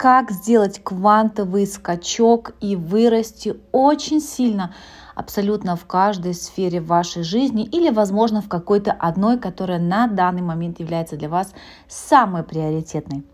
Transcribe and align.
как 0.00 0.30
сделать 0.30 0.82
квантовый 0.82 1.66
скачок 1.66 2.54
и 2.62 2.74
вырасти 2.74 3.56
очень 3.70 4.22
сильно 4.22 4.72
абсолютно 5.14 5.76
в 5.76 5.84
каждой 5.84 6.32
сфере 6.32 6.80
вашей 6.80 7.22
жизни 7.22 7.64
или, 7.64 7.90
возможно, 7.90 8.40
в 8.40 8.48
какой-то 8.48 8.92
одной, 8.92 9.38
которая 9.38 9.78
на 9.78 10.06
данный 10.06 10.40
момент 10.40 10.80
является 10.80 11.16
для 11.16 11.28
вас 11.28 11.52
самой 11.86 12.44
приоритетной. 12.44 13.24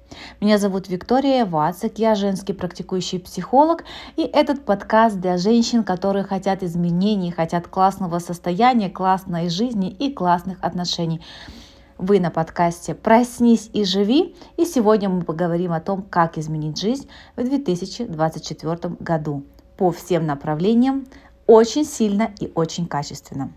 Меня 0.41 0.59
зовут 0.59 0.89
Виктория 0.89 1.47
Вацик, 1.47 2.01
я 2.01 2.17
женский 2.17 2.53
практикующий 2.53 3.21
психолог, 3.21 3.85
и 4.17 4.23
этот 4.23 4.65
подкаст 4.65 5.21
для 5.21 5.39
женщин, 5.39 5.85
которые 5.85 6.25
хотят 6.25 6.65
изменений, 6.65 7.31
хотят 7.31 7.69
классного 7.69 8.19
состояния, 8.19 8.91
классной 8.91 9.51
жизни 9.51 9.89
и 9.89 10.13
классных 10.13 10.59
отношений. 10.63 11.23
Вы 11.99 12.21
на 12.21 12.31
подкасте 12.31 12.95
«Проснись 12.95 13.71
и 13.73 13.85
живи», 13.85 14.35
и 14.59 14.67
сегодня 14.67 15.09
мы 15.09 15.23
поговорим 15.23 15.73
о 15.73 15.81
том, 15.81 16.03
как 16.03 16.37
изменить 16.37 16.79
жизнь 16.79 17.09
в 17.37 17.43
2024 17.43 18.97
году 19.01 19.45
по 19.79 19.91
всем 19.91 20.27
направлениям, 20.27 21.07
очень 21.47 21.87
сильно 21.87 22.33
и 22.39 22.53
очень 22.55 22.87
качественно. 22.87 23.51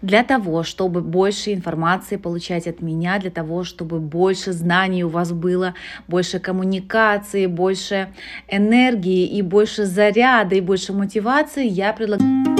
Для 0.00 0.24
того, 0.24 0.64
чтобы 0.64 1.02
больше 1.02 1.54
информации 1.54 2.16
получать 2.16 2.66
от 2.66 2.82
меня, 2.82 3.20
для 3.20 3.30
того, 3.30 3.62
чтобы 3.62 4.00
больше 4.00 4.52
знаний 4.52 5.04
у 5.04 5.08
вас 5.08 5.30
было, 5.30 5.74
больше 6.08 6.40
коммуникации, 6.40 7.46
больше 7.46 8.12
энергии 8.48 9.24
и 9.24 9.40
больше 9.42 9.86
заряда 9.86 10.56
и 10.56 10.60
больше 10.60 10.92
мотивации, 10.92 11.68
я 11.68 11.92
предлагаю 11.92 12.51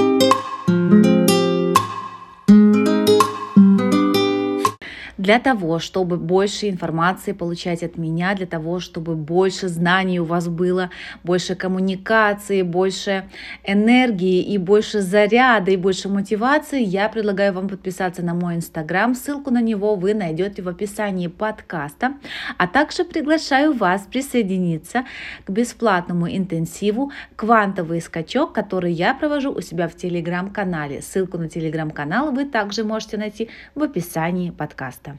для 5.23 5.39
того, 5.39 5.79
чтобы 5.79 6.17
больше 6.17 6.69
информации 6.69 7.31
получать 7.31 7.81
от 7.81 7.97
меня, 7.97 8.35
для 8.35 8.45
того, 8.45 8.81
чтобы 8.81 9.15
больше 9.15 9.69
знаний 9.69 10.19
у 10.19 10.25
вас 10.25 10.49
было, 10.49 10.89
больше 11.23 11.55
коммуникации, 11.55 12.61
больше 12.61 13.23
энергии 13.63 14.41
и 14.41 14.57
больше 14.57 14.99
заряда 14.99 15.71
и 15.71 15.77
больше 15.77 16.09
мотивации, 16.09 16.83
я 16.83 17.07
предлагаю 17.07 17.53
вам 17.53 17.69
подписаться 17.69 18.21
на 18.21 18.33
мой 18.33 18.55
инстаграм. 18.55 19.15
Ссылку 19.15 19.49
на 19.49 19.61
него 19.61 19.95
вы 19.95 20.13
найдете 20.13 20.61
в 20.61 20.67
описании 20.67 21.27
подкаста. 21.27 22.15
А 22.57 22.67
также 22.67 23.05
приглашаю 23.05 23.71
вас 23.71 24.01
присоединиться 24.01 25.05
к 25.45 25.49
бесплатному 25.49 26.27
интенсиву 26.27 27.13
«Квантовый 27.37 28.01
скачок», 28.01 28.51
который 28.51 28.91
я 28.91 29.13
провожу 29.13 29.53
у 29.53 29.61
себя 29.61 29.87
в 29.87 29.95
телеграм-канале. 29.95 31.01
Ссылку 31.01 31.37
на 31.37 31.47
телеграм-канал 31.47 32.33
вы 32.33 32.43
также 32.43 32.83
можете 32.83 33.15
найти 33.17 33.49
в 33.73 33.83
описании 33.83 34.49
подкаста. 34.51 35.12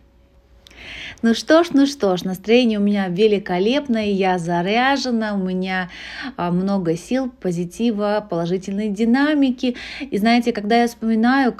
Ну 1.22 1.34
что 1.34 1.64
ж, 1.64 1.68
ну 1.72 1.86
что 1.86 2.16
ж, 2.16 2.24
настроение 2.24 2.78
у 2.78 2.82
меня 2.82 3.08
великолепное, 3.08 4.06
я 4.06 4.38
заряжена, 4.38 5.34
у 5.34 5.38
меня 5.38 5.90
а, 6.36 6.50
много 6.50 6.96
сил, 6.96 7.32
позитива, 7.40 8.26
положительной 8.28 8.88
динамики. 8.88 9.76
И 10.00 10.18
знаете, 10.18 10.52
когда 10.52 10.76
я 10.76 10.86
вспоминаю... 10.86 11.56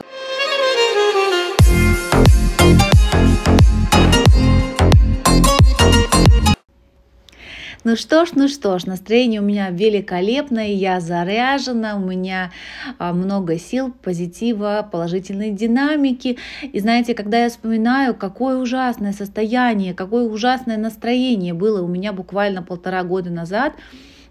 Ну 7.84 7.96
что 7.96 8.24
ж, 8.24 8.30
ну 8.34 8.48
что 8.48 8.78
ж, 8.78 8.86
настроение 8.86 9.42
у 9.42 9.44
меня 9.44 9.68
великолепное, 9.68 10.68
я 10.68 11.00
заряжена, 11.00 11.96
у 11.96 11.98
меня 11.98 12.50
а, 12.98 13.12
много 13.12 13.58
сил, 13.58 13.92
позитива, 14.02 14.88
положительной 14.90 15.50
динамики. 15.50 16.38
И 16.62 16.80
знаете, 16.80 17.14
когда 17.14 17.42
я 17.42 17.50
вспоминаю, 17.50 18.14
какое 18.14 18.56
ужасное 18.56 19.12
состояние, 19.12 19.92
какое 19.92 20.24
ужасное 20.24 20.78
настроение 20.78 21.52
было 21.52 21.82
у 21.82 21.86
меня 21.86 22.14
буквально 22.14 22.62
полтора 22.62 23.02
года 23.04 23.28
назад, 23.28 23.74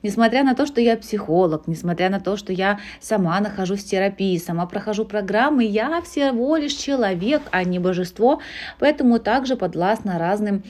Несмотря 0.02 0.44
на 0.44 0.54
то, 0.54 0.66
что 0.66 0.82
я 0.82 0.98
психолог, 0.98 1.66
несмотря 1.66 2.10
на 2.10 2.20
то, 2.20 2.36
что 2.36 2.52
я 2.52 2.80
сама 3.00 3.40
нахожусь 3.40 3.86
в 3.86 3.90
терапии, 3.90 4.38
сама 4.38 4.66
прохожу 4.66 5.06
программы, 5.06 5.64
я 5.64 6.02
всего 6.02 6.58
лишь 6.58 6.74
человек, 6.74 7.42
а 7.52 7.64
не 7.64 7.80
божество, 7.80 8.42
поэтому 8.80 9.20
также 9.20 9.56
подвластна 9.56 10.20
разным 10.20 10.64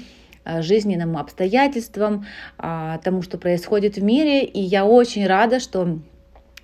жизненным 0.45 1.17
обстоятельствам, 1.17 2.25
а, 2.57 2.97
тому, 2.99 3.21
что 3.21 3.37
происходит 3.37 3.97
в 3.97 4.03
мире. 4.03 4.43
И 4.43 4.59
я 4.59 4.85
очень 4.85 5.25
рада, 5.25 5.59
что 5.59 5.99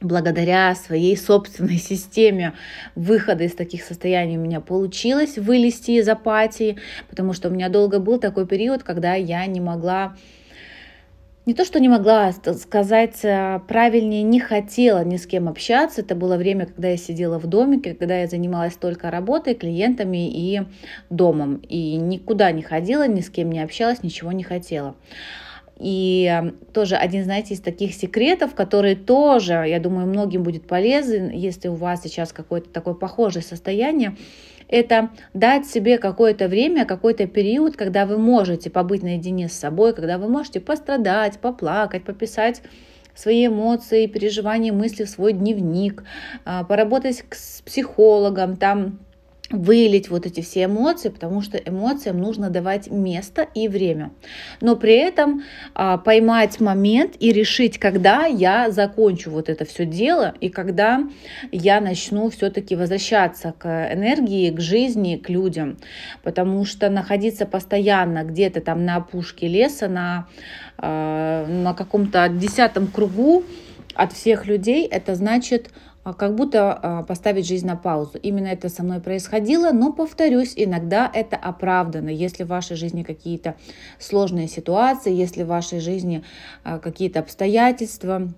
благодаря 0.02 0.76
своей 0.76 1.18
собственной 1.18 1.78
системе 1.78 2.54
выхода 2.96 3.44
из 3.44 3.54
таких 3.54 3.84
состояний 3.84 4.38
у 4.38 4.42
меня 4.42 4.62
получилось 4.62 5.38
вылезти 5.38 5.92
из 5.92 6.08
апатии, 6.08 6.78
потому 7.10 7.34
что 7.34 7.50
у 7.50 7.52
меня 7.52 7.70
долго 7.70 8.00
был 8.00 8.20
такой 8.20 8.48
период, 8.48 8.84
когда 8.84 9.16
я 9.16 9.46
не 9.46 9.60
могла 9.60 10.16
не 11.50 11.56
то, 11.56 11.66
что 11.66 11.80
не 11.80 11.90
могла 11.90 12.32
сказать 12.32 13.22
а, 13.24 13.58
правильнее, 13.68 14.22
не 14.22 14.40
хотела 14.40 15.04
ни 15.04 15.18
с 15.18 15.26
кем 15.26 15.50
общаться. 15.50 16.02
Это 16.02 16.14
было 16.14 16.38
время, 16.38 16.68
когда 16.68 16.90
я 16.90 16.98
сидела 16.98 17.40
в 17.40 17.48
домике, 17.48 17.96
когда 17.96 18.20
я 18.20 18.28
занималась 18.28 18.76
только 18.76 19.10
работой, 19.10 19.56
клиентами 19.56 20.30
и 20.30 20.62
домом. 21.10 21.56
И 21.68 21.96
никуда 21.96 22.52
не 22.52 22.62
ходила, 22.62 23.08
ни 23.08 23.22
с 23.22 23.32
кем 23.32 23.52
не 23.52 23.62
общалась, 23.62 24.04
ничего 24.04 24.32
не 24.32 24.44
хотела. 24.44 24.96
И 25.80 26.32
тоже 26.72 26.98
один, 26.98 27.24
знаете, 27.24 27.56
из 27.56 27.62
таких 27.62 27.96
секретов, 27.96 28.54
которые 28.54 28.96
тоже, 28.96 29.66
я 29.68 29.80
думаю, 29.80 30.06
многим 30.06 30.44
будет 30.44 30.68
полезен, 30.68 31.32
если 31.32 31.68
у 31.68 31.74
вас 31.74 32.04
сейчас 32.04 32.32
какое-то 32.32 32.70
такое 32.70 32.94
похожее 32.94 33.42
состояние, 33.42 34.16
это 34.70 35.10
дать 35.34 35.66
себе 35.66 35.98
какое-то 35.98 36.48
время, 36.48 36.86
какой-то 36.86 37.28
период, 37.28 37.76
когда 37.76 38.06
вы 38.06 38.18
можете 38.18 38.70
побыть 38.70 39.04
наедине 39.04 39.50
с 39.50 39.54
собой, 39.54 39.94
когда 39.94 40.18
вы 40.18 40.30
можете 40.30 40.60
пострадать, 40.60 41.40
поплакать, 41.40 42.04
пописать 42.06 42.62
свои 43.16 43.48
эмоции, 43.48 44.06
переживания, 44.06 44.72
мысли 44.72 45.04
в 45.04 45.10
свой 45.10 45.34
дневник, 45.34 46.04
а, 46.46 46.64
поработать 46.64 47.26
с 47.32 47.62
психологом, 47.62 48.56
там 48.56 49.00
вылить 49.52 50.10
вот 50.10 50.26
эти 50.26 50.42
все 50.42 50.66
эмоции, 50.66 51.10
потому 51.10 51.42
что 51.42 51.58
эмоциям 51.58 52.20
нужно 52.20 52.50
давать 52.50 52.92
место 52.92 53.48
и 53.56 53.68
время. 53.68 54.12
Но 54.62 54.76
при 54.76 54.96
этом 54.96 55.44
а, 55.74 55.98
поймать 55.98 56.60
момент 56.60 57.16
и 57.20 57.32
решить, 57.32 57.80
когда 57.80 58.26
я 58.26 58.70
закончу 58.70 59.32
вот 59.32 59.50
это 59.50 59.66
все 59.66 59.86
дело 59.86 60.34
и 60.40 60.50
когда 60.50 61.04
я 61.52 61.82
начну 61.82 62.30
все-таки 62.30 62.76
возвращаться 62.76 63.54
к 63.58 63.66
энергии, 63.92 64.52
к 64.52 64.60
жизни, 64.60 65.18
к 65.18 65.30
людям. 65.30 65.78
Потому 66.22 66.64
что 66.66 66.90
находиться 66.90 67.46
постоянно 67.46 68.24
где-то 68.24 68.62
там 68.62 68.86
на 68.86 68.98
опушке 68.98 69.48
леса, 69.48 69.88
на, 69.88 70.28
а, 70.78 71.48
на 71.48 71.74
каком-то 71.74 72.30
десятом 72.30 72.88
кругу 72.88 73.44
от 73.96 74.14
всех 74.14 74.46
людей, 74.46 74.86
это 74.86 75.16
значит 75.16 75.72
как 76.04 76.36
будто 76.36 76.74
а, 76.74 77.04
поставить 77.04 77.48
жизнь 77.48 77.68
на 77.68 77.76
паузу. 77.76 78.18
Именно 78.18 78.48
это 78.48 78.70
со 78.70 78.84
мной 78.84 79.00
происходило, 79.00 79.72
но, 79.72 79.92
повторюсь, 79.92 80.54
иногда 80.56 81.10
это 81.14 81.36
оправдано. 81.36 82.10
Если 82.10 82.44
в 82.44 82.48
вашей 82.48 82.78
жизни 82.78 83.04
какие-то 83.04 83.56
сложные 84.00 84.48
ситуации, 84.48 85.14
если 85.14 85.44
в 85.44 85.48
вашей 85.48 85.80
жизни 85.80 86.24
а, 86.64 86.80
какие-то 86.80 87.20
обстоятельства, 87.20 88.30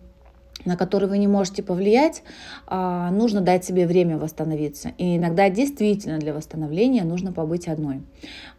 на 0.65 0.77
который 0.77 1.07
вы 1.07 1.17
не 1.17 1.27
можете 1.27 1.63
повлиять, 1.63 2.23
а, 2.67 3.11
нужно 3.11 3.41
дать 3.41 3.65
себе 3.65 3.87
время 3.87 4.17
восстановиться. 4.17 4.93
И 4.97 5.17
иногда 5.17 5.49
действительно 5.49 6.19
для 6.19 6.33
восстановления 6.33 7.03
нужно 7.03 7.31
побыть 7.31 7.67
одной. 7.67 8.01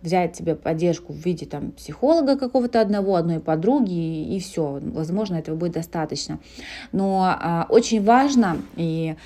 Взять 0.01 0.37
себе 0.37 0.55
поддержку 0.55 1.12
в 1.12 1.17
виде 1.17 1.47
там, 1.47 1.73
психолога 1.73 2.37
какого-то 2.37 2.81
одного, 2.81 3.17
одной 3.17 3.41
подруги, 3.41 3.93
и, 3.93 4.37
и 4.37 4.41
все. 4.41 4.81
Возможно, 4.83 5.37
этого 5.37 5.57
будет 5.57 5.73
достаточно. 5.73 6.39
Но 6.93 7.23
а, 7.25 7.67
очень 7.69 8.03
важно 8.03 8.59
и 8.77 9.17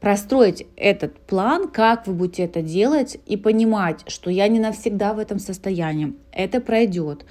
простроить 0.00 0.66
этот 0.76 1.18
план, 1.20 1.68
как 1.68 2.06
вы 2.06 2.14
будете 2.14 2.44
это 2.44 2.62
делать 2.62 3.18
и 3.26 3.36
понимать, 3.36 4.00
что 4.08 4.30
я 4.30 4.48
не 4.48 4.58
навсегда 4.58 5.12
в 5.12 5.18
этом 5.18 5.38
состоянии. 5.38 6.14
Это 6.32 6.60
пройдет. 6.60 7.26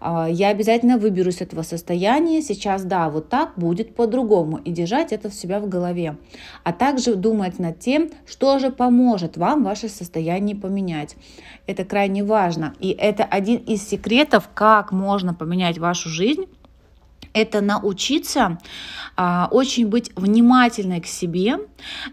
А, 0.00 0.28
я 0.28 0.48
обязательно 0.48 0.96
выберусь 0.96 1.36
из 1.36 1.40
этого 1.42 1.62
состояния. 1.62 2.40
Сейчас, 2.40 2.84
да, 2.84 3.10
вот 3.10 3.28
так 3.28 3.52
будет 3.56 3.94
по-другому. 3.94 4.58
И 4.58 4.70
держать 4.70 5.12
это 5.12 5.28
в 5.28 5.34
себя 5.34 5.60
в 5.60 5.68
голове. 5.68 6.16
А 6.62 6.72
также 6.72 7.16
думать 7.16 7.58
над 7.58 7.78
тем, 7.78 8.10
что 8.26 8.58
же 8.58 8.70
поможет 8.70 9.36
вам 9.36 9.64
ваше 9.64 9.88
состояние 9.88 10.56
поменять. 10.56 11.16
Это 11.66 11.84
крайне 11.84 12.24
важно. 12.24 12.74
И 12.80 12.90
это 12.90 13.24
один 13.24 13.58
из 13.58 13.86
секретов, 13.86 14.48
как 14.54 14.92
можно 14.92 15.34
поменять 15.34 15.78
вашу 15.78 16.08
жизнь 16.08 16.46
это 17.34 17.60
научиться 17.60 18.58
а, 19.16 19.48
очень 19.50 19.88
быть 19.88 20.12
внимательной 20.16 21.00
к 21.00 21.06
себе, 21.06 21.58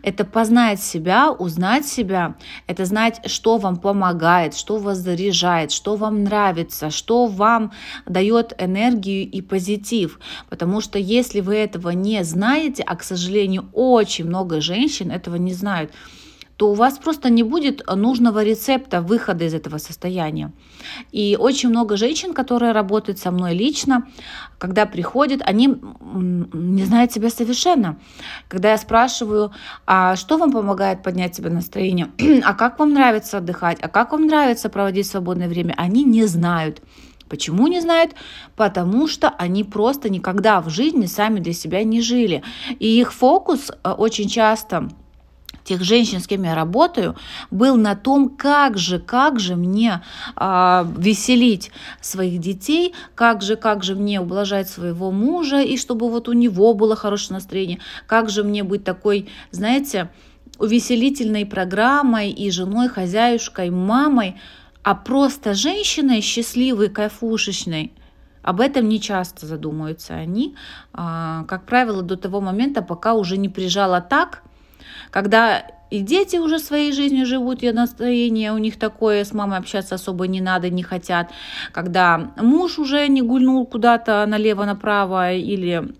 это 0.03 0.25
познать 0.25 0.81
себя, 0.81 1.31
узнать 1.31 1.85
себя, 1.85 2.35
это 2.67 2.85
знать, 2.85 3.21
что 3.27 3.57
вам 3.57 3.77
помогает, 3.77 4.55
что 4.55 4.77
вас 4.77 4.97
заряжает, 4.97 5.71
что 5.71 5.95
вам 5.95 6.23
нравится, 6.23 6.89
что 6.89 7.27
вам 7.27 7.71
дает 8.05 8.53
энергию 8.57 9.29
и 9.29 9.41
позитив. 9.41 10.19
Потому 10.49 10.81
что 10.81 10.99
если 10.99 11.39
вы 11.39 11.55
этого 11.55 11.91
не 11.91 12.23
знаете, 12.23 12.83
а, 12.83 12.95
к 12.95 13.03
сожалению, 13.03 13.69
очень 13.73 14.25
много 14.25 14.59
женщин 14.59 15.11
этого 15.11 15.35
не 15.35 15.53
знают, 15.53 15.91
то 16.61 16.69
у 16.69 16.75
вас 16.75 16.99
просто 16.99 17.31
не 17.31 17.41
будет 17.41 17.81
нужного 17.87 18.43
рецепта 18.43 19.01
выхода 19.01 19.45
из 19.45 19.55
этого 19.55 19.79
состояния. 19.79 20.51
И 21.11 21.35
очень 21.39 21.69
много 21.69 21.97
женщин, 21.97 22.35
которые 22.35 22.71
работают 22.71 23.17
со 23.17 23.31
мной 23.31 23.55
лично, 23.55 24.07
когда 24.59 24.85
приходят, 24.85 25.41
они 25.43 25.75
не 26.53 26.85
знают 26.85 27.11
себя 27.11 27.31
совершенно. 27.31 27.97
Когда 28.47 28.69
я 28.73 28.77
спрашиваю, 28.77 29.51
а 29.87 30.15
что 30.15 30.37
вам 30.37 30.51
помогает 30.51 31.01
поднять 31.01 31.33
себе 31.35 31.49
настроение, 31.49 32.11
а 32.45 32.53
как 32.53 32.77
вам 32.77 32.93
нравится 32.93 33.39
отдыхать, 33.39 33.79
а 33.81 33.87
как 33.87 34.11
вам 34.11 34.27
нравится 34.27 34.69
проводить 34.69 35.07
свободное 35.07 35.47
время, 35.47 35.73
они 35.77 36.03
не 36.03 36.27
знают. 36.27 36.83
Почему 37.27 37.65
не 37.65 37.81
знают? 37.81 38.11
Потому 38.55 39.07
что 39.07 39.29
они 39.29 39.63
просто 39.63 40.09
никогда 40.09 40.61
в 40.61 40.69
жизни 40.69 41.07
сами 41.07 41.39
для 41.39 41.53
себя 41.53 41.83
не 41.83 42.01
жили. 42.01 42.43
И 42.77 42.99
их 42.99 43.13
фокус 43.13 43.71
э, 43.71 43.89
очень 43.89 44.29
часто 44.29 44.89
тех 45.63 45.83
женщин, 45.83 46.19
с 46.19 46.27
кем 46.27 46.43
я 46.43 46.55
работаю, 46.55 47.15
был 47.49 47.75
на 47.75 47.95
том, 47.95 48.29
как 48.29 48.77
же, 48.77 48.99
как 48.99 49.39
же 49.39 49.55
мне 49.55 50.01
а, 50.35 50.87
веселить 50.97 51.71
своих 52.01 52.39
детей, 52.39 52.93
как 53.15 53.41
же, 53.41 53.55
как 53.55 53.83
же 53.83 53.95
мне 53.95 54.19
ублажать 54.19 54.69
своего 54.69 55.11
мужа, 55.11 55.61
и 55.61 55.77
чтобы 55.77 56.09
вот 56.09 56.27
у 56.29 56.33
него 56.33 56.73
было 56.73 56.95
хорошее 56.95 57.35
настроение, 57.35 57.79
как 58.07 58.29
же 58.29 58.43
мне 58.43 58.63
быть 58.63 58.83
такой, 58.83 59.29
знаете, 59.51 60.09
увеселительной 60.57 61.45
программой 61.45 62.29
и 62.31 62.51
женой, 62.51 62.87
хозяюшкой, 62.87 63.69
мамой, 63.69 64.35
а 64.83 64.95
просто 64.95 65.53
женщиной 65.53 66.21
счастливой, 66.21 66.89
кайфушечной, 66.89 67.93
об 68.41 68.59
этом 68.59 68.89
не 68.89 68.99
часто 68.99 69.45
задумываются 69.45 70.15
они, 70.15 70.55
а, 70.93 71.43
как 71.45 71.65
правило, 71.65 72.01
до 72.01 72.17
того 72.17 72.41
момента, 72.41 72.81
пока 72.81 73.13
уже 73.13 73.37
не 73.37 73.49
прижала 73.49 74.01
так, 74.01 74.43
когда 75.11 75.63
и 75.91 75.99
дети 75.99 76.37
уже 76.37 76.57
своей 76.57 76.93
жизнью 76.93 77.25
живут, 77.25 77.63
и 77.63 77.71
настроение 77.71 78.53
у 78.53 78.57
них 78.57 78.79
такое, 78.79 79.23
с 79.23 79.33
мамой 79.33 79.59
общаться 79.59 79.95
особо 79.95 80.25
не 80.25 80.41
надо, 80.41 80.69
не 80.69 80.83
хотят, 80.83 81.29
когда 81.73 82.31
муж 82.37 82.79
уже 82.79 83.07
не 83.07 83.21
гульнул 83.21 83.65
куда-то 83.65 84.25
налево-направо 84.25 85.33
или 85.33 85.93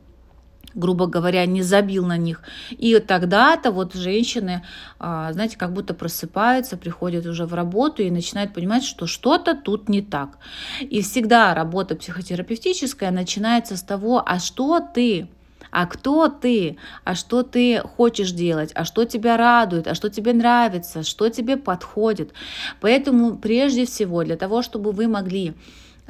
грубо 0.73 1.05
говоря, 1.05 1.45
не 1.45 1.63
забил 1.63 2.05
на 2.05 2.15
них. 2.15 2.41
И 2.69 2.97
тогда-то 2.99 3.71
вот 3.71 3.93
женщины, 3.93 4.63
а, 4.99 5.33
знаете, 5.33 5.57
как 5.57 5.73
будто 5.73 5.93
просыпаются, 5.93 6.77
приходят 6.77 7.25
уже 7.25 7.45
в 7.45 7.53
работу 7.53 8.03
и 8.03 8.09
начинают 8.09 8.53
понимать, 8.53 8.85
что 8.85 9.05
что-то 9.05 9.53
тут 9.53 9.89
не 9.89 10.01
так. 10.01 10.37
И 10.79 11.01
всегда 11.01 11.53
работа 11.53 11.97
психотерапевтическая 11.97 13.11
начинается 13.11 13.75
с 13.75 13.83
того, 13.83 14.23
а 14.25 14.39
что 14.39 14.79
ты 14.79 15.27
а 15.71 15.85
кто 15.87 16.27
ты, 16.27 16.77
а 17.03 17.15
что 17.15 17.43
ты 17.43 17.79
хочешь 17.79 18.31
делать, 18.31 18.71
а 18.75 18.85
что 18.85 19.05
тебя 19.05 19.37
радует, 19.37 19.87
а 19.87 19.95
что 19.95 20.09
тебе 20.09 20.33
нравится, 20.33 21.03
что 21.03 21.29
тебе 21.29 21.57
подходит. 21.57 22.33
Поэтому 22.81 23.37
прежде 23.37 23.85
всего 23.85 24.23
для 24.23 24.35
того, 24.35 24.61
чтобы 24.61 24.91
вы 24.91 25.07
могли 25.07 25.53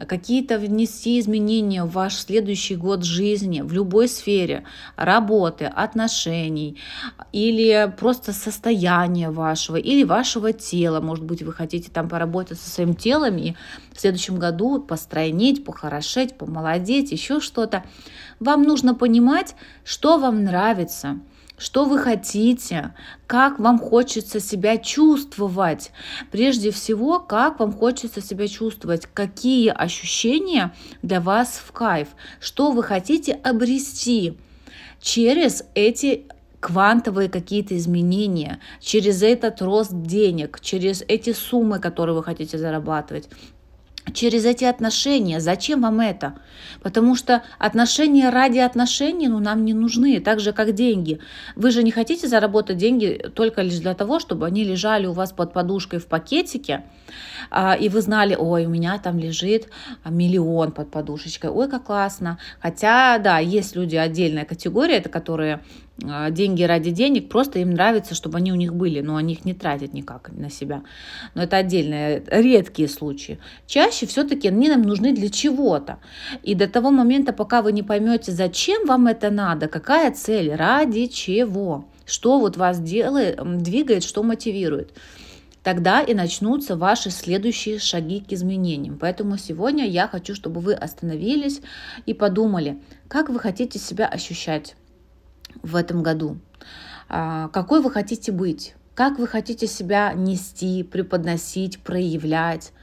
какие-то 0.08 0.58
внести 0.58 1.20
изменения 1.20 1.84
в 1.84 1.92
ваш 1.92 2.16
следующий 2.16 2.76
год 2.76 3.04
жизни 3.04 3.62
в 3.62 3.72
любой 3.74 4.08
сфере 4.08 4.64
работы, 4.96 5.66
отношений 5.66 6.78
или 7.32 7.94
просто 7.98 8.34
состояния 8.34 9.30
вашего 9.30 9.76
или 9.76 10.04
вашего 10.04 10.54
тела. 10.54 11.02
Может 11.02 11.26
быть, 11.26 11.44
вы 11.44 11.54
хотите 11.54 11.92
там 11.92 12.10
поработать 12.10 12.60
со 12.60 12.70
своим 12.70 12.96
телом 12.96 13.38
и 13.38 13.54
в 13.94 14.00
следующем 14.00 14.38
году 14.38 14.82
постройнить, 14.82 15.64
похорошеть, 15.64 16.38
помолодеть, 16.38 17.12
еще 17.12 17.40
что-то. 17.40 17.84
Вам 18.40 18.64
нужно 18.64 18.96
понимать, 18.96 19.56
что 19.84 20.18
вам 20.18 20.44
нравится– 20.44 21.20
что 21.62 21.86
вы 21.86 22.00
хотите, 22.00 22.96
как 23.28 23.60
вам 23.60 23.78
хочется 23.78 24.40
себя 24.40 24.80
чувствовать. 24.80 25.92
Прежде 26.32 26.72
всего, 26.72 27.20
как 27.20 27.60
вам 27.60 27.72
хочется 27.72 28.20
себя 28.20 28.48
чувствовать, 28.48 29.08
какие 29.14 29.70
ощущения 29.70 30.74
для 31.04 31.22
вас 31.22 31.62
в 31.64 31.72
кайф, 31.72 32.08
что 32.40 32.72
вы 32.72 32.82
хотите 32.82 33.34
обрести 33.34 34.40
через 35.00 35.64
эти 35.76 36.26
квантовые 36.60 37.30
какие-то 37.30 37.78
изменения, 37.78 38.60
через 38.80 39.22
этот 39.22 39.62
рост 39.62 39.92
денег, 39.94 40.60
через 40.62 41.04
эти 41.08 41.32
суммы, 41.32 41.78
которые 41.80 42.16
вы 42.16 42.24
хотите 42.24 42.58
зарабатывать 42.58 43.30
через 44.14 44.46
эти 44.46 44.64
отношения. 44.64 45.40
Зачем 45.40 45.82
вам 45.82 46.00
это? 46.00 46.36
Потому 46.82 47.16
что 47.16 47.44
отношения 47.60 48.30
ради 48.30 48.60
отношений 48.60 49.28
ну, 49.28 49.40
нам 49.40 49.64
не 49.66 49.74
нужны, 49.74 50.20
так 50.20 50.40
же 50.40 50.54
как 50.54 50.74
деньги. 50.74 51.20
Вы 51.56 51.72
же 51.72 51.84
не 51.84 51.92
хотите 51.92 52.28
заработать 52.28 52.78
деньги 52.78 53.22
только 53.36 53.62
лишь 53.62 53.80
для 53.80 53.94
того, 53.94 54.20
чтобы 54.20 54.46
они 54.46 54.64
лежали 54.64 55.06
у 55.06 55.14
вас 55.14 55.32
под 55.32 55.54
подушкой 55.54 56.00
в 56.00 56.08
пакетике, 56.08 56.86
а, 57.50 57.74
и 57.74 57.90
вы 57.90 58.02
знали, 58.02 58.36
ой, 58.36 58.66
у 58.66 58.70
меня 58.70 58.98
там 58.98 59.20
лежит 59.20 59.68
миллион 60.06 60.72
под 60.72 60.92
подушечкой, 60.92 61.50
ой, 61.50 61.70
как 61.70 61.86
классно. 61.86 62.40
Хотя, 62.60 63.18
да, 63.20 63.40
есть 63.40 63.76
люди 63.76 63.96
отдельная 63.96 64.46
категория, 64.46 64.98
это 64.98 65.10
которые 65.10 65.62
деньги 66.02 66.64
ради 66.64 66.92
денег, 66.92 67.30
просто 67.30 67.60
им 67.60 67.72
нравится, 67.72 68.16
чтобы 68.16 68.38
они 68.38 68.52
у 68.52 68.56
них 68.56 68.74
были, 68.74 69.02
но 69.02 69.16
они 69.16 69.34
их 69.34 69.46
не 69.46 69.54
тратят 69.54 69.94
никак 69.94 70.32
на 70.32 70.50
себя. 70.50 70.84
Но 71.36 71.44
это 71.44 71.58
отдельные, 71.58 72.24
редкие 72.28 72.90
случаи. 72.90 73.40
Чаще 73.68 74.06
все-таки 74.06 74.48
они 74.48 74.70
нам 74.70 74.82
нужны 74.82 75.14
для 75.14 75.30
чего-то. 75.30 76.00
И 76.44 76.56
до 76.56 76.68
того 76.68 76.92
момента, 76.92 77.34
пока 77.34 77.62
вы 77.62 77.72
не 77.72 77.84
поймете, 77.84 78.32
зачем 78.32 78.86
вам 78.86 79.08
это 79.08 79.30
надо, 79.30 79.68
какая 79.68 80.12
цель, 80.12 80.54
ради 80.54 81.08
чего, 81.08 81.86
что 82.06 82.40
вот 82.40 82.58
вас 82.58 82.80
делает, 82.80 83.40
двигает, 83.62 84.04
что 84.04 84.24
мотивирует 84.24 84.92
тогда 85.64 86.02
и 86.02 86.14
начнутся 86.14 86.76
ваши 86.76 87.12
следующие 87.12 87.80
шаги 87.80 88.22
к 88.22 88.34
изменениям. 88.34 88.98
Поэтому 88.98 89.38
сегодня 89.38 89.88
я 89.88 90.08
хочу, 90.08 90.34
чтобы 90.34 90.60
вы 90.60 90.74
остановились 90.74 91.62
и 92.06 92.14
подумали, 92.14 92.82
как 93.08 93.30
вы 93.30 93.40
хотите 93.40 93.78
себя 93.78 94.08
ощущать 94.08 94.76
в 95.62 95.76
этом 95.76 96.04
году. 96.04 96.38
А, 97.10 97.50
какой 97.50 97.82
вы 97.82 97.92
хотите 97.92 98.32
быть? 98.32 98.76
Как 98.94 99.20
вы 99.20 99.28
хотите 99.28 99.68
себя 99.68 100.14
нести, 100.14 100.84
преподносить, 100.84 101.80
проявлять? 101.80 102.74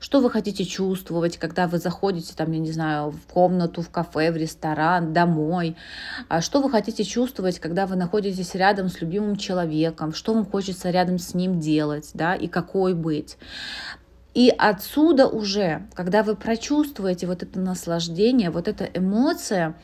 Что 0.00 0.20
вы 0.20 0.30
хотите 0.30 0.64
чувствовать, 0.64 1.36
когда 1.36 1.66
вы 1.66 1.78
заходите, 1.78 2.32
там, 2.34 2.52
я 2.52 2.58
не 2.58 2.72
знаю, 2.72 3.10
в 3.10 3.20
комнату, 3.32 3.82
в 3.82 3.90
кафе, 3.90 4.32
в 4.32 4.36
ресторан, 4.36 5.12
домой? 5.12 5.76
А 6.28 6.40
что 6.40 6.62
вы 6.62 6.70
хотите 6.70 7.04
чувствовать, 7.04 7.58
когда 7.58 7.86
вы 7.86 7.96
находитесь 7.96 8.54
рядом 8.54 8.88
с 8.88 9.00
любимым 9.00 9.36
человеком? 9.36 10.14
Что 10.14 10.32
вам 10.32 10.46
хочется 10.46 10.90
рядом 10.90 11.18
с 11.18 11.34
ним 11.34 11.60
делать, 11.60 12.10
да, 12.14 12.34
и 12.34 12.48
какой 12.48 12.94
быть? 12.94 13.36
И 14.34 14.54
отсюда 14.56 15.26
уже, 15.26 15.88
когда 15.94 16.22
вы 16.22 16.36
прочувствуете 16.36 17.26
вот 17.26 17.42
это 17.42 17.58
наслаждение, 17.58 18.50
вот 18.50 18.68
эта 18.68 18.84
эмоция 18.84 19.74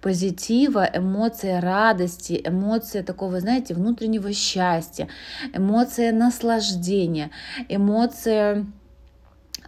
позитива, 0.00 0.88
эмоция 0.92 1.60
радости, 1.60 2.40
эмоция 2.44 3.02
такого, 3.02 3.40
знаете, 3.40 3.74
внутреннего 3.74 4.32
счастья, 4.32 5.08
эмоция 5.54 6.12
наслаждения, 6.12 7.30
эмоция 7.68 8.66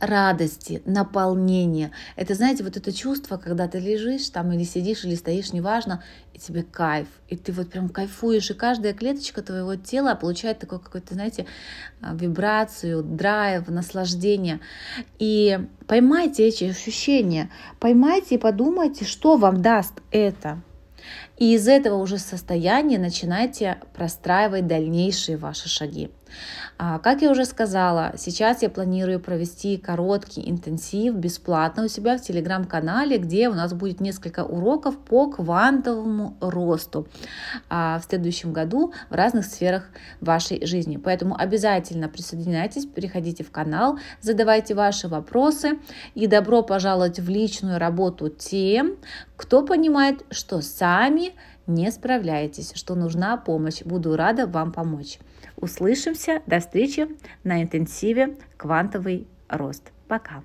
радости, 0.06 0.82
наполнения. 0.84 1.92
Это, 2.16 2.34
знаете, 2.34 2.64
вот 2.64 2.76
это 2.76 2.92
чувство, 2.92 3.36
когда 3.36 3.68
ты 3.68 3.78
лежишь 3.78 4.28
там 4.28 4.52
или 4.52 4.64
сидишь, 4.64 5.04
или 5.04 5.14
стоишь, 5.14 5.52
неважно, 5.52 6.02
и 6.32 6.38
тебе 6.38 6.62
кайф, 6.62 7.06
и 7.28 7.36
ты 7.36 7.52
вот 7.52 7.70
прям 7.70 7.88
кайфуешь, 7.88 8.50
и 8.50 8.54
каждая 8.54 8.92
клеточка 8.92 9.42
твоего 9.42 9.76
тела 9.76 10.14
получает 10.14 10.58
такой 10.58 10.80
какой-то, 10.80 11.14
знаете, 11.14 11.46
а, 12.00 12.14
вибрацию, 12.14 13.02
драйв, 13.02 13.68
наслаждение. 13.68 14.60
И 15.18 15.58
поймайте 15.86 16.46
эти 16.46 16.64
ощущения, 16.64 17.50
поймайте 17.80 18.34
и 18.34 18.38
подумайте, 18.38 19.04
что 19.04 19.36
вам 19.36 19.62
даст 19.62 19.94
это. 20.10 20.62
И 21.36 21.54
из 21.54 21.66
этого 21.66 21.96
уже 21.96 22.18
состояния 22.18 22.98
начинайте 22.98 23.78
простраивать 23.92 24.66
дальнейшие 24.66 25.36
ваши 25.36 25.68
шаги. 25.68 26.10
А, 26.78 26.98
как 26.98 27.22
я 27.22 27.30
уже 27.30 27.44
сказала, 27.44 28.14
сейчас 28.16 28.62
я 28.62 28.68
планирую 28.68 29.20
провести 29.20 29.76
короткий 29.76 30.48
интенсив 30.48 31.14
бесплатно 31.14 31.84
у 31.84 31.88
себя 31.88 32.18
в 32.18 32.22
телеграм-канале, 32.22 33.18
где 33.18 33.48
у 33.48 33.54
нас 33.54 33.72
будет 33.72 34.00
несколько 34.00 34.44
уроков 34.44 34.98
по 34.98 35.30
квантовому 35.30 36.36
росту 36.40 37.06
а, 37.68 38.00
в 38.00 38.08
следующем 38.08 38.52
году 38.52 38.92
в 39.10 39.14
разных 39.14 39.46
сферах 39.46 39.88
вашей 40.20 40.64
жизни. 40.66 40.96
Поэтому 40.96 41.36
обязательно 41.38 42.08
присоединяйтесь, 42.08 42.86
переходите 42.86 43.44
в 43.44 43.50
канал, 43.50 43.98
задавайте 44.20 44.74
ваши 44.74 45.08
вопросы 45.08 45.78
и 46.14 46.26
добро 46.26 46.62
пожаловать 46.62 47.20
в 47.20 47.28
личную 47.28 47.78
работу 47.78 48.28
тем, 48.28 48.96
кто 49.36 49.64
понимает, 49.64 50.24
что 50.30 50.60
сами 50.60 51.33
не 51.66 51.90
справляетесь, 51.90 52.72
что 52.74 52.94
нужна 52.94 53.36
помощь. 53.36 53.82
Буду 53.82 54.16
рада 54.16 54.46
вам 54.46 54.72
помочь. 54.72 55.18
Услышимся. 55.56 56.42
До 56.46 56.60
встречи 56.60 57.08
на 57.42 57.62
интенсиве 57.62 58.36
«Квантовый 58.56 59.26
рост». 59.48 59.92
Пока. 60.08 60.42